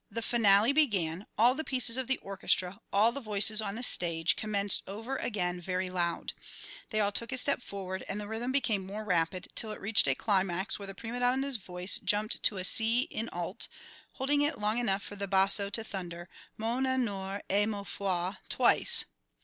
[0.09, 4.35] The finale began; all the pieces of the orchestra, all the voices on the stage,
[4.35, 6.33] commenced over again very loud.
[6.89, 10.07] They all took a step forward, and the rhythm became more rapid, till it reached
[10.07, 13.67] a climax where the prima donna's voice jumped to a C in alt,
[14.13, 16.27] holding it long enough for the basso to thunder,
[16.57, 19.05] "Mon honneur et ma foi" twice.